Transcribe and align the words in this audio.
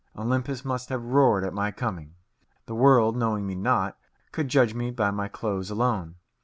Olympus 0.17 0.65
must 0.65 0.89
have 0.89 1.03
roared 1.03 1.43
at 1.43 1.53
my 1.53 1.69
coming. 1.69 2.15
The 2.65 2.73
world, 2.73 3.15
knowing 3.15 3.45
me 3.45 3.53
not, 3.53 3.99
could 4.31 4.47
judge 4.47 4.73
me 4.73 4.89
by 4.89 5.11
my 5.11 5.27
clothes 5.27 5.69
alone. 5.69 6.15